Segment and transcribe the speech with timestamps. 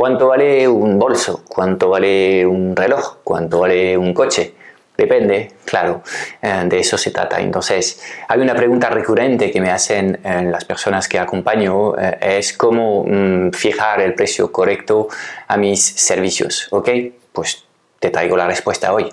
[0.00, 1.44] ¿Cuánto vale un bolso?
[1.46, 3.18] ¿Cuánto vale un reloj?
[3.22, 4.54] ¿Cuánto vale un coche?
[4.96, 6.02] Depende, claro,
[6.40, 7.38] eh, de eso se trata.
[7.38, 12.54] Entonces, hay una pregunta recurrente que me hacen eh, las personas que acompaño, eh, es
[12.54, 15.08] cómo mm, fijar el precio correcto
[15.46, 16.88] a mis servicios, ¿ok?
[17.30, 17.66] Pues
[17.98, 19.12] te traigo la respuesta hoy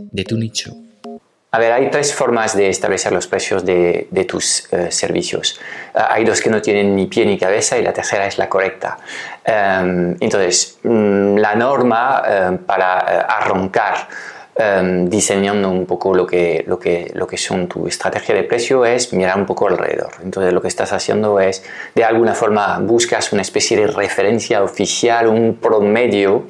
[0.11, 0.75] de tu nicho.
[1.53, 5.59] A ver, hay tres formas de establecer los precios de, tus eh, servicios.
[5.93, 8.47] Ah, hay dos que no tienen ni pie ni cabeza y la tercera es la
[8.47, 8.97] correcta.
[9.43, 14.07] Em, entonces, mm, la norma em, para eh, arrancar
[14.55, 18.85] em, diseñando un poco lo que, lo, que, lo que son tu estrategia de precio
[18.85, 20.11] es mirar un poco alrededor.
[20.23, 21.63] Entonces lo que estás haciendo es,
[21.95, 26.45] de alguna forma, buscas una especie de referencia oficial, un promedio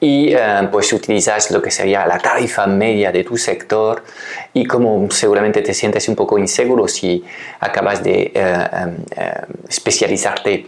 [0.00, 4.02] y eh, pues utilizas lo que sería la tarifa media de tu sector
[4.54, 7.22] y como seguramente te sientes un poco inseguro si
[7.60, 8.66] acabas de eh,
[9.16, 9.32] eh,
[9.68, 10.66] especializarte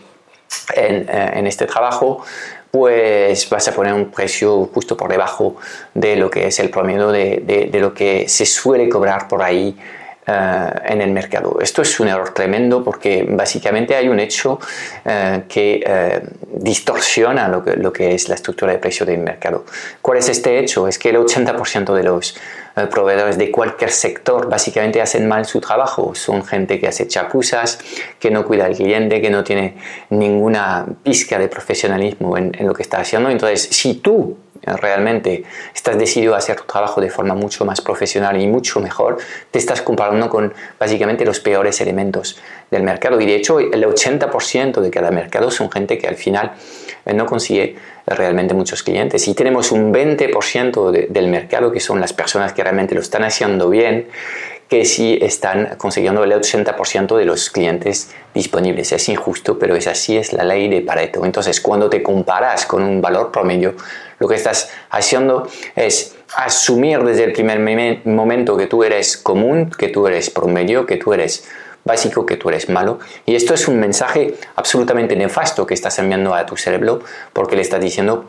[0.77, 2.23] en, este trabajo,
[2.71, 5.57] pues vas a poner un precio justo por debajo
[5.95, 10.02] de lo que es el promedio de lo que se suele cobrar por ahí eh,
[10.27, 11.59] en el mercado.
[11.61, 14.61] Esto es un error tremendo porque básicamente hay un hecho
[15.05, 16.23] eh, que eh,
[16.55, 19.65] distorsiona lo que, lo que, es la estructura de precio del mercado.
[20.01, 20.87] ¿Cuál es este hecho?
[20.87, 22.37] Es que el 80% de los
[22.91, 26.15] proveedores de cualquier sector básicamente hacen mal su trabajo.
[26.15, 27.79] Son gente que hace chapuzas,
[28.19, 29.77] que no cuida al cliente, que no tiene
[30.09, 33.29] ninguna pizca de profesionalismo en, en lo que está haciendo.
[33.29, 38.41] Entonces, si tú realmente estás decidido a hacer tu trabajo de forma mucho más profesional
[38.41, 39.19] y mucho mejor,
[39.51, 42.39] te estás comparando con básicamente los peores elementos
[42.71, 43.21] del mercado.
[43.21, 46.53] Y de hecho, el 80% de cada mercado son gente que al final
[47.05, 49.27] eh, no consigue realmente muchos clientes.
[49.29, 53.69] Y tenemos un 20% del mercado que son las personas que realmente lo están haciendo
[53.69, 54.09] bien,
[54.73, 58.91] que sí están consiguiendo el 80% de los clientes disponibles.
[58.93, 61.27] Es injusto, pero es así, es la ley de Pareto.
[61.27, 63.75] Entonces, cuando te comparas con un valor promedio,
[64.19, 65.47] lo que estás haciendo
[65.77, 70.97] es asumir desde el primer momento que tú eres común, que tú eres promedio, que
[70.97, 71.47] tú eres
[71.85, 72.99] básico, que tú eres malo.
[73.27, 77.01] Y esto es un mensaje absolutamente nefasto que estás enviando a tu cerebro
[77.35, 78.25] porque le estás diciendo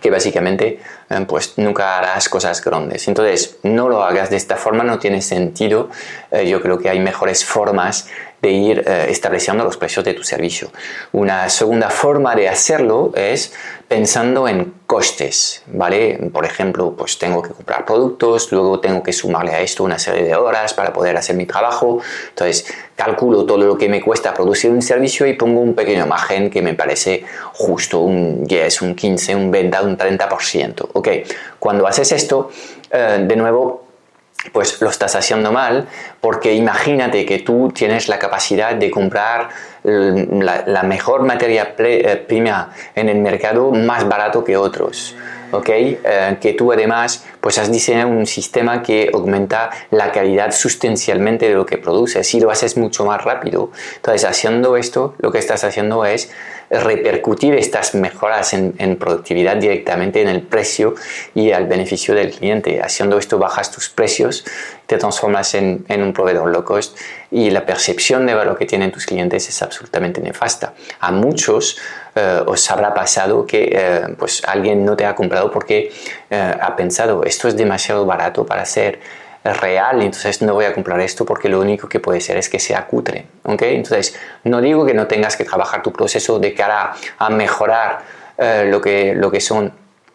[0.00, 0.80] que básicamente
[1.10, 3.08] eh, pues nunca harás cosas grandes.
[3.08, 5.90] Entonces, no lo hagas de esta forma, no tiene sentido.
[6.30, 8.08] Eh, yo creo que hay mejores formas
[8.42, 10.70] de ir eh, estableciendo los precios de tu servicio.
[11.12, 13.52] Una segunda forma de hacerlo es
[13.86, 16.18] pensando en costes, ¿vale?
[16.32, 20.24] Por ejemplo, pues tengo que comprar productos, luego tengo que sumarle a esto una serie
[20.24, 22.66] de horas para poder hacer mi trabajo, entonces
[22.96, 26.62] calculo todo lo que me cuesta producir un servicio y pongo un pequeño margen que
[26.62, 31.08] me parece justo, un 10, un 15, un 20, un 30%, ¿ok?
[31.60, 32.50] Cuando haces esto,
[32.90, 33.91] eh, de nuevo,
[34.50, 35.86] pues lo estás haciendo mal
[36.20, 39.48] porque imagínate que tú tienes la capacidad de comprar
[39.84, 45.14] la, mejor materia eh, prima en el mercado más barato que otros.
[45.52, 46.00] ¿okay?
[46.02, 51.54] Eh, que tú además pues has diseñado un sistema que aumenta la calidad sustancialmente de
[51.54, 53.70] lo que produces y lo haces mucho más rápido.
[53.96, 56.32] Entonces, haciendo esto, lo que estás haciendo es
[56.70, 60.94] repercutir estas mejoras en, productividad directamente en el precio
[61.34, 62.80] y al beneficio del cliente.
[62.82, 64.44] Haciendo esto bajas tus precios,
[64.86, 66.98] te transformas en, un proveedor low cost
[67.30, 70.74] y la percepción de valor que tienen tus clientes es absolutamente nefasta.
[71.00, 71.78] A muchos
[72.14, 75.92] eh, os habrá pasado que eh, pues alguien no te ha comprado porque
[76.30, 79.00] eh, ha pensado esto es demasiado barato para ser
[79.44, 82.58] real, entonces no voy a comprar esto porque lo único que puede ser es que
[82.58, 83.26] sea cutre.
[83.42, 83.74] ¿okay?
[83.74, 88.00] Entonces, no digo que no tengas que trabajar tu proceso de cara a mejorar
[88.38, 89.72] eh, lo, que, lo que son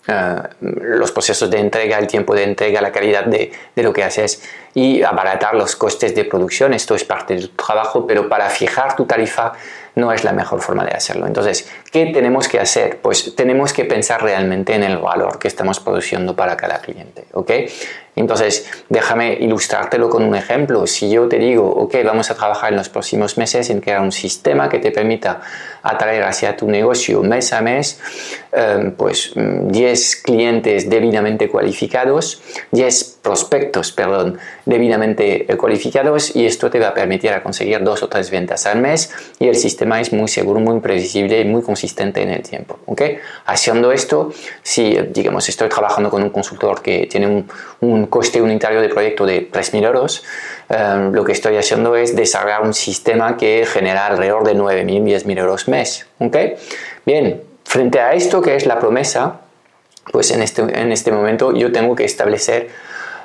[0.07, 4.03] eh, los procesos de entrega, el tiempo de entrega, la calidad de, de, lo que
[4.05, 4.41] haces
[4.73, 6.73] y abaratar los costes de producción.
[6.73, 9.51] Esto es parte de tu trabajo, pero para fijar tu tarifa
[9.95, 11.27] no es la mejor forma de hacerlo.
[11.27, 12.99] Entonces, ¿qué tenemos que hacer?
[13.01, 17.51] Pues tenemos que pensar realmente en el valor que estamos produciendo para cada cliente, ¿ok?
[18.17, 20.87] Entonces, déjame ilustrártelo con un ejemplo.
[20.87, 24.11] Si yo te digo, ok, vamos a trabajar en los próximos meses en crear un
[24.11, 25.41] sistema que te permita
[25.83, 27.99] atraer hacia tu negocio mes a mes,
[28.51, 32.41] em, pues 10 mm, clientes debidamente cualificados,
[32.71, 38.01] 10 prospectos, perdón, debidamente eh, cualificados y esto te va a permitir a conseguir dos
[38.01, 41.61] o tres ventas al mes y el sistema es muy seguro, muy previsible y muy
[41.61, 42.79] consistente en el tiempo.
[42.85, 43.01] ¿ok?
[43.45, 44.31] Haciendo esto,
[44.63, 47.49] si digamos estoy trabajando con un consultor que tiene un,
[47.81, 50.23] un coste unitario de proyecto de 3.000 euros,
[50.69, 55.39] em, lo que estoy haciendo es desarrollar un sistema que genera alrededor de 9.000, 10.000
[55.39, 56.05] euros mes.
[56.19, 56.55] ¿okay?
[57.05, 59.41] Bien, frente a esto que es la promesa,
[60.11, 62.69] pues en este, en este momento yo tengo que establecer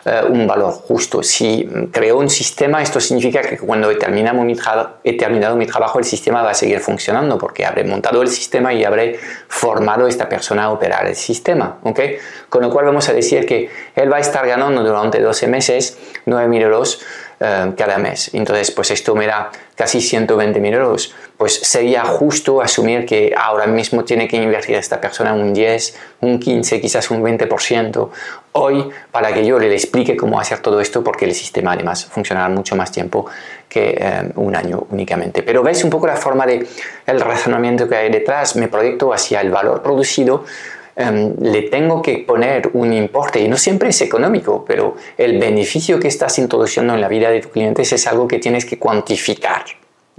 [0.04, 1.22] eh, un valor justo.
[1.22, 4.56] Si creo un sistema, esto significa que cuando he terminado, mi
[5.04, 8.74] he terminado mi trabajo, el sistema va a seguir funcionando porque habré montado el sistema
[8.74, 11.78] y habré formado a esta persona a operar el sistema.
[11.84, 12.18] ¿okay?
[12.48, 15.98] Con lo cual vamos a decir que él va a estar ganando durante 12 meses
[16.26, 17.00] 9.000 euros
[17.38, 18.30] eh, cada mes.
[18.34, 19.50] Entonces, pues esto me da
[19.82, 21.12] casi 120.000 euros.
[21.36, 26.38] Pues sería justo asumir que ahora mismo tiene que invertir esta persona un 10, un
[26.38, 28.08] 15, quizás un 20%
[28.52, 32.48] hoy para que yo le explique cómo hacer todo esto porque el sistema además funcionará
[32.48, 33.26] mucho más tiempo
[33.68, 35.42] que eh, un año únicamente.
[35.42, 36.64] Pero veis un poco la forma de
[37.04, 38.54] el razonamiento que hay detrás.
[38.54, 40.44] Me proyecto hacia el valor producido
[40.94, 45.98] Em, le tengo que poner un importe y no siempre es económico, pero el beneficio
[45.98, 49.64] que estás introduciendo en la vida de tus clientes es algo que tienes que cuantificar.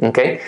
[0.01, 0.39] ¿okay?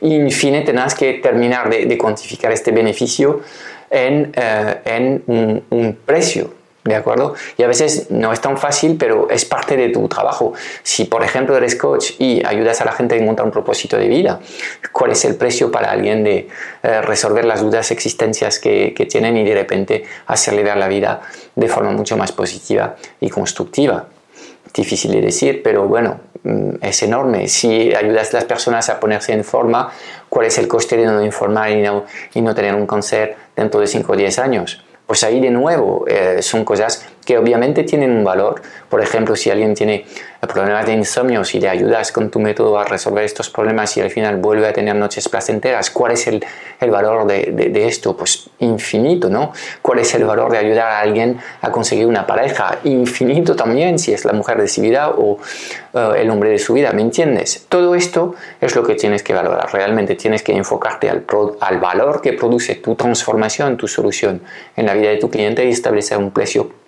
[0.00, 3.42] Y en fin, tendrás que terminar de, cuantificar este beneficio
[3.90, 7.34] en, eh, un precio ¿De acuerdo?
[7.56, 10.52] Y a veces no es tan fácil, pero es parte de tu trabajo.
[10.82, 14.06] Si, por ejemplo, eres coach y ayudas a la gente a encontrar un propósito de
[14.06, 14.38] vida,
[14.92, 16.46] ¿cuál es el precio para alguien de
[16.82, 21.22] eh, resolver las dudas existencias que, que, tienen y de repente hacerle ver la vida
[21.54, 24.06] de forma mucho más positiva y constructiva?
[24.74, 27.48] Difícil de decir, pero bueno, mm, es enorme.
[27.48, 29.90] Si ayudas a las personas a ponerse en forma,
[30.28, 32.04] ¿cuál es el coste de no informar y no,
[32.34, 34.84] y no tener un cáncer dentro de 5 o 10 años?
[35.06, 38.62] Pues ahí de nuevo eh, son cosas que obviamente tienen un valor.
[38.88, 40.04] Por ejemplo, si alguien tiene
[40.46, 44.10] problemas de insomnio, si le ayudas con tu método a resolver estos problemas y al
[44.10, 46.44] final vuelve a tener noches placenteras, ¿cuál es el,
[46.80, 48.16] el valor de, de, esto?
[48.16, 49.52] Pues infinito, ¿no?
[49.82, 52.78] ¿Cuál es el valor de ayudar a alguien a conseguir una pareja?
[52.84, 55.38] Infinito también, si es la mujer de su vida o
[55.94, 57.66] eh, el hombre de su vida, ¿me entiendes?
[57.68, 59.72] Todo esto es lo que tienes que valorar.
[59.72, 61.24] Realmente tienes que enfocarte al,
[61.60, 64.42] al valor que produce tu transformación, tu solución
[64.76, 66.83] en la vida de tu cliente y establecer un precio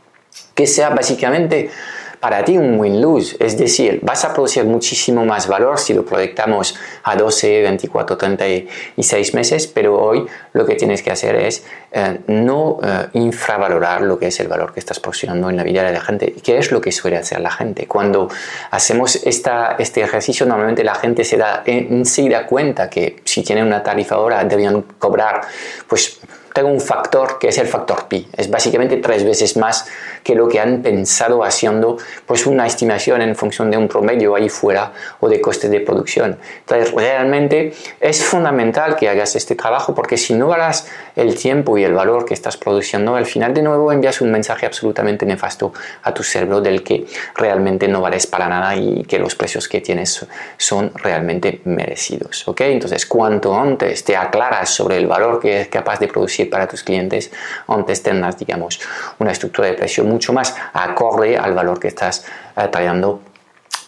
[0.56, 1.70] que sea básicamente
[2.18, 6.74] para ti un win-lose, es decir, vas a producir muchísimo más valor si lo proyectamos
[7.04, 12.78] a 12, 24, 36 meses, pero hoy lo que tienes que hacer es eh, no
[12.82, 16.00] eh, infravalorar lo que es el valor que estás proporcionando en la vida de la
[16.00, 16.32] gente.
[16.42, 17.86] ¿Qué es lo que suele hacer la gente?
[17.86, 18.28] Cuando
[18.70, 21.62] hacemos esta, este ejercicio, normalmente la gente se da,
[22.02, 25.42] se da cuenta que si tienen una tarifa ahora deberían cobrar
[25.86, 26.18] pues
[26.56, 28.26] tengo un factor que es el factor pi.
[28.34, 29.86] Es básicamente tres veces más
[30.24, 34.48] que lo que han pensado haciendo pues una estimación en función de un promedio ahí
[34.48, 36.38] fuera o de coste de producción.
[36.60, 41.84] Entonces, realmente es fundamental que hagas este trabajo porque si no harás el tiempo y
[41.84, 45.74] el valor que estás produciendo, al final de nuevo envías un mensaje absolutamente nefasto
[46.04, 49.82] a tu cerebro del que realmente no vales para nada y que los precios que
[49.82, 50.26] tienes
[50.56, 52.48] son realmente merecidos.
[52.48, 52.62] ¿ok?
[52.62, 56.82] Entonces, cuanto antes te aclaras sobre el valor que es capaz de producir para tus
[56.82, 57.30] clientes,
[57.68, 58.80] antes tendrás, digamos,
[59.18, 62.24] una estructura de precio mucho más acorde al valor que estás
[62.56, 63.20] eh, trayendo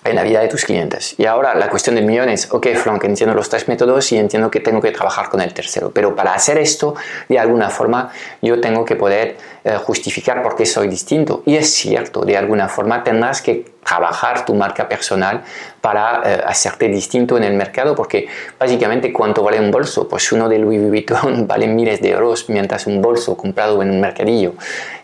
[0.05, 1.15] en la vida de tus clientes.
[1.19, 4.61] Y ahora la cuestión de millones, ok, Frank, entiendo los tres métodos y entiendo que
[4.61, 6.95] tengo que trabajar con el tercero, pero para hacer esto,
[7.29, 8.11] de alguna forma,
[8.41, 11.43] yo tengo que poder eh, justificar por qué soy distinto.
[11.47, 15.43] Y es cierto, de alguna forma tendrás que trabajar tu marca personal
[15.81, 18.29] para eh, hacerte distinto en el mercado, porque
[18.59, 22.87] básicamente cuánto vale un bolso, pues uno de Louis Vuitton vale miles de euros, mientras
[22.87, 24.55] un bolso comprado en un mercadillo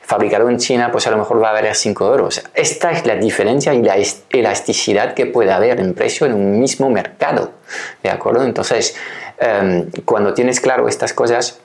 [0.03, 2.43] fabricado en China, pues a lo mejor va a valer 5 euros.
[2.53, 3.97] Esta es la diferencia y la
[4.31, 7.53] elasticidad que puede haber en precio en un mismo mercado.
[8.03, 8.45] ¿De acuerdo?
[8.45, 8.95] Entonces,
[9.39, 11.59] em, cuando tienes claro estas cosas,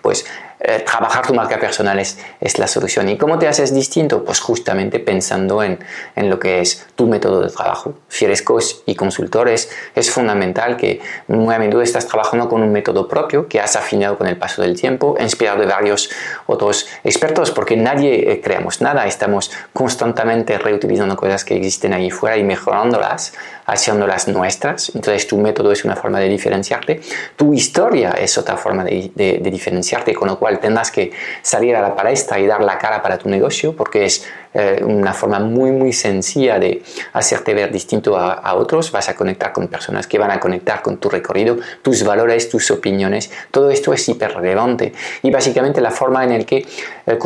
[0.00, 0.24] pues
[0.58, 3.08] eh, trabajar tu marca personal es, es, la solución.
[3.10, 4.24] ¿Y cómo te haces distinto?
[4.24, 5.78] Pues justamente pensando en,
[6.14, 7.94] en lo que es tu método de trabajo.
[8.08, 13.48] Fierescos y consultores es fundamental que muy a menudo estás trabajando con un método propio
[13.48, 16.10] que has afinado con el paso del tiempo, inspirado de varios
[16.46, 22.38] otros expertos, porque nadie eh, creamos nada, estamos constantemente reutilizando cosas que existen ahí fuera
[22.38, 23.34] y mejorándolas,
[23.66, 24.90] haciéndolas nuestras.
[24.94, 27.02] Entonces tu método es una forma de diferenciarte,
[27.36, 31.12] tu historia es otra forma de, de, de diferenciarte, con lo cual tendrás que
[31.42, 35.12] salir a la palestra y dar la cara para tu negocio porque es eh, una
[35.12, 38.90] forma muy muy sencilla de hacerte ver distinto a, otros.
[38.90, 42.70] Vas a conectar con personas que van a conectar con tu recorrido, tus valores, tus
[42.70, 43.30] opiniones.
[43.50, 46.66] Todo esto es hiper relevante y básicamente la forma en la que
[47.06, 47.18] eh,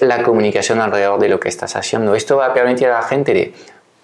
[0.00, 2.14] la comunicación alrededor de lo que estás haciendo.
[2.14, 3.52] Esto va a permitir a la gente de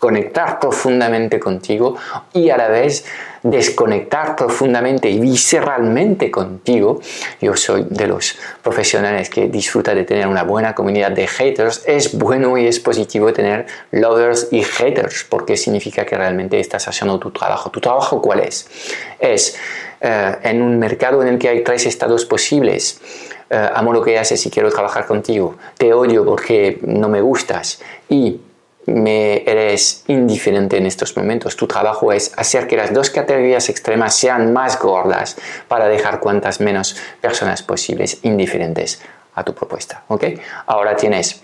[0.03, 1.97] conectar profundamente contigo
[2.33, 3.05] y a la vez
[3.45, 7.01] desconectar profundamente y visceralmente contigo.
[7.41, 11.85] Yo soy de los profesionales que disfruta de tener una buena comunidad de haters.
[11.87, 17.21] Es bueno y es positivo tener lovers y haters porque significa que realmente estás haciendo
[17.21, 17.71] tu trabajo.
[17.71, 18.69] ¿Tu trabajo cuál es?
[19.21, 19.57] Es
[20.01, 23.01] eh, en un mercado en el que hay tres estados posibles.
[23.49, 25.55] Eh, amo lo que haces y quiero trabajar contigo.
[25.79, 27.81] Te odio porque no me gustas.
[28.09, 28.41] Y
[28.87, 31.57] me eres indiferente en estos momentos.
[31.57, 35.37] Tu trabajo es hacer que las dos categorías extremas sean más gordas
[35.69, 39.01] para dejar cuantas menos personas posibles indiferentes
[39.35, 40.03] a tu propuesta.
[40.09, 40.25] ¿ok?
[40.67, 41.43] Ahora tienes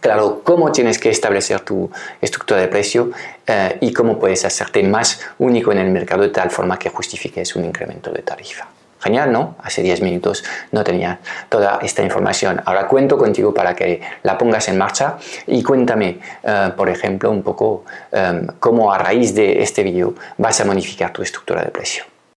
[0.00, 3.10] claro cómo tienes que establecer tu estructura de precio
[3.46, 7.56] eh, y cómo puedes hacerte más único en el mercado de tal forma que justifiques
[7.56, 8.68] un incremento de tarifa.
[9.06, 9.54] Genial, ¿no?
[9.62, 12.60] Hace 10 minutos no tenía toda esta información.
[12.64, 17.44] Ahora cuento contigo para que la pongas en marcha y cuéntame, eh, por ejemplo, un
[17.44, 22.15] poco eh, cómo a raíz de este vídeo vas a modificar tu estructura de precio.